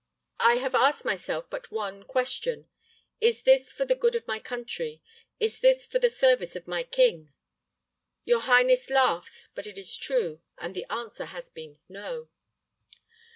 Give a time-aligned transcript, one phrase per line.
[0.39, 2.67] I have asked myself but one question:
[3.19, 5.03] 'Is this for the good of my country?
[5.39, 7.31] Is it for the service of my king?'
[8.25, 12.29] Your highness laughs, but it is true; and the answer has been 'No.'"